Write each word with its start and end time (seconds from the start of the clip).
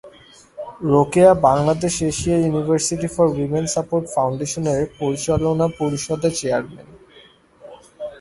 Rokeya 0.93 1.31
Bangladesh 1.47 1.93
Asia 2.11 2.37
university 2.39 3.07
for 3.15 3.27
women 3.35 3.65
support 3.75 4.05
ফাউন্ডেশনের 4.15 4.81
পরিচালনা 4.99 5.65
পরিষদের 5.79 6.33
চেয়ারম্যান। 6.39 6.87